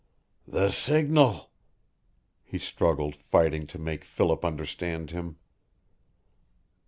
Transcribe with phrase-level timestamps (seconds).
[0.47, 1.51] "The signal!"
[2.41, 5.35] he struggled, fighting to make Philip understand him.